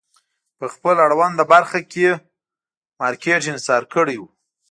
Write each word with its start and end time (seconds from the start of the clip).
په 0.57 0.65
خپل 0.73 0.95
اړونده 1.05 1.43
برخه 1.53 1.79
کې 1.91 2.07
مارکېټ 2.99 3.41
انحصار 3.51 3.83
کړی 3.93 4.15
و. 4.19 4.23